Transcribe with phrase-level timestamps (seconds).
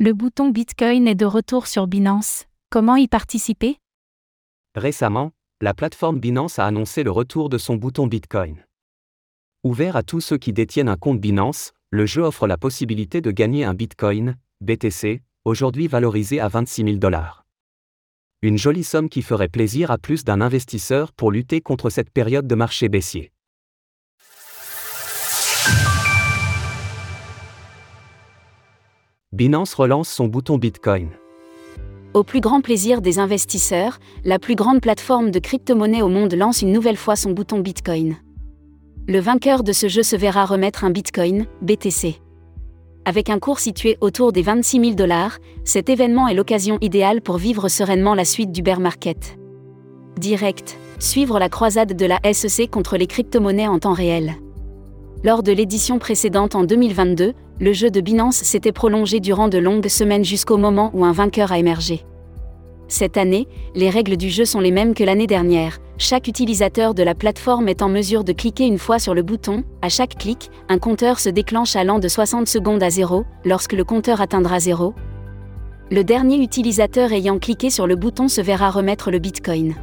[0.00, 2.44] Le bouton Bitcoin est de retour sur Binance.
[2.70, 3.78] Comment y participer?
[4.76, 8.64] Récemment, la plateforme Binance a annoncé le retour de son bouton Bitcoin.
[9.64, 13.32] Ouvert à tous ceux qui détiennent un compte Binance, le jeu offre la possibilité de
[13.32, 17.44] gagner un Bitcoin, BTC, aujourd'hui valorisé à 26 000 dollars.
[18.40, 22.46] Une jolie somme qui ferait plaisir à plus d'un investisseur pour lutter contre cette période
[22.46, 23.32] de marché baissier.
[29.38, 31.10] Binance relance son bouton Bitcoin.
[32.12, 36.60] Au plus grand plaisir des investisseurs, la plus grande plateforme de crypto-monnaie au monde lance
[36.60, 38.16] une nouvelle fois son bouton Bitcoin.
[39.06, 42.16] Le vainqueur de ce jeu se verra remettre un Bitcoin, BTC.
[43.04, 47.36] Avec un cours situé autour des 26 000 dollars, cet événement est l'occasion idéale pour
[47.36, 49.38] vivre sereinement la suite du bear market.
[50.18, 54.34] Direct, suivre la croisade de la SEC contre les crypto-monnaies en temps réel.
[55.22, 59.88] Lors de l'édition précédente en 2022, le jeu de Binance s'était prolongé durant de longues
[59.88, 62.04] semaines jusqu'au moment où un vainqueur a émergé.
[62.86, 65.78] Cette année, les règles du jeu sont les mêmes que l'année dernière.
[65.98, 69.64] Chaque utilisateur de la plateforme est en mesure de cliquer une fois sur le bouton.
[69.82, 73.24] À chaque clic, un compteur se déclenche allant de 60 secondes à 0.
[73.44, 74.94] Lorsque le compteur atteindra 0,
[75.90, 79.74] le dernier utilisateur ayant cliqué sur le bouton se verra remettre le Bitcoin.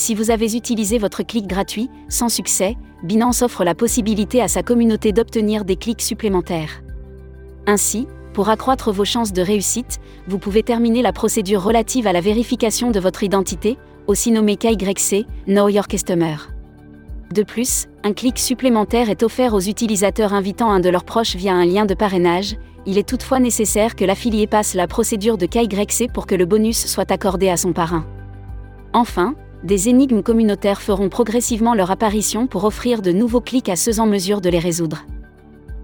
[0.00, 4.62] Si vous avez utilisé votre clic gratuit, sans succès, Binance offre la possibilité à sa
[4.62, 6.82] communauté d'obtenir des clics supplémentaires.
[7.66, 12.22] Ainsi, pour accroître vos chances de réussite, vous pouvez terminer la procédure relative à la
[12.22, 13.76] vérification de votre identité,
[14.06, 16.36] aussi nommée KYC, Know Your Customer.
[17.34, 21.52] De plus, un clic supplémentaire est offert aux utilisateurs invitant un de leurs proches via
[21.52, 26.10] un lien de parrainage, il est toutefois nécessaire que l'affilié passe la procédure de KYC
[26.10, 28.06] pour que le bonus soit accordé à son parrain.
[28.94, 34.00] Enfin, des énigmes communautaires feront progressivement leur apparition pour offrir de nouveaux clics à ceux
[34.00, 35.04] en mesure de les résoudre.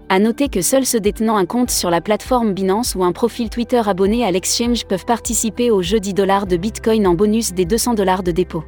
[0.09, 3.49] À noter que seuls ceux détenant un compte sur la plateforme Binance ou un profil
[3.49, 7.65] Twitter abonné à l'exchange peuvent participer au jeu 10 dollars de Bitcoin en bonus des
[7.65, 8.63] 200 dollars de dépôt.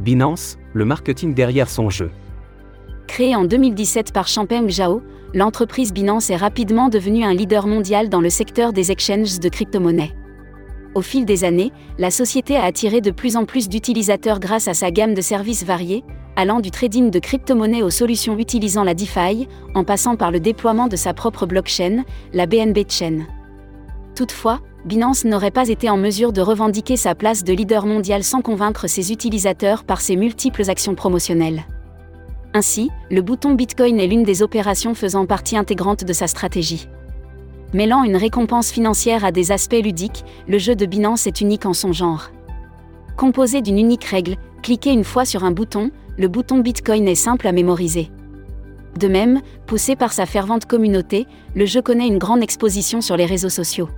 [0.00, 2.10] Binance, le marketing derrière son jeu.
[3.06, 5.02] Créée en 2017 par Champeng Zhao,
[5.34, 10.12] l'entreprise Binance est rapidement devenue un leader mondial dans le secteur des exchanges de crypto-monnaies.
[10.94, 14.74] Au fil des années, la société a attiré de plus en plus d'utilisateurs grâce à
[14.74, 16.02] sa gamme de services variés,
[16.34, 20.88] allant du trading de crypto-monnaies aux solutions utilisant la DeFi, en passant par le déploiement
[20.88, 23.26] de sa propre blockchain, la BNB Chain.
[24.16, 28.40] Toutefois, Binance n'aurait pas été en mesure de revendiquer sa place de leader mondial sans
[28.40, 31.64] convaincre ses utilisateurs par ses multiples actions promotionnelles.
[32.52, 36.88] Ainsi, le bouton Bitcoin est l'une des opérations faisant partie intégrante de sa stratégie.
[37.72, 41.72] Mêlant une récompense financière à des aspects ludiques, le jeu de Binance est unique en
[41.72, 42.30] son genre.
[43.16, 47.46] Composé d'une unique règle, cliquez une fois sur un bouton, le bouton Bitcoin est simple
[47.46, 48.10] à mémoriser.
[48.98, 53.26] De même, poussé par sa fervente communauté, le jeu connaît une grande exposition sur les
[53.26, 53.88] réseaux sociaux.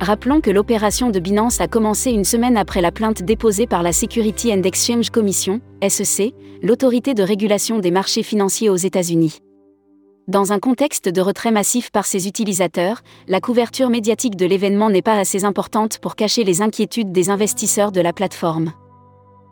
[0.00, 3.92] Rappelons que l'opération de Binance a commencé une semaine après la plainte déposée par la
[3.92, 9.38] Security and Exchange Commission, SEC, l'autorité de régulation des marchés financiers aux États-Unis.
[10.28, 15.02] Dans un contexte de retrait massif par ses utilisateurs, la couverture médiatique de l'événement n'est
[15.02, 18.72] pas assez importante pour cacher les inquiétudes des investisseurs de la plateforme.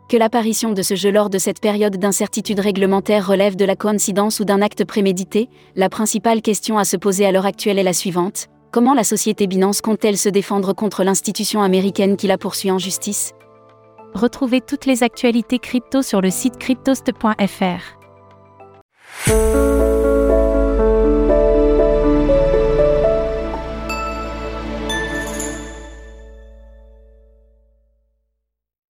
[0.07, 4.39] Que l'apparition de ce jeu lors de cette période d'incertitude réglementaire relève de la coïncidence
[4.39, 7.91] ou d'un acte prémédité, la principale question à se poser à l'heure actuelle est la
[7.91, 8.47] suivante.
[8.71, 13.33] Comment la société Binance compte-t-elle se défendre contre l'institution américaine qui la poursuit en justice?
[14.13, 17.97] Retrouvez toutes les actualités crypto sur le site cryptost.fr.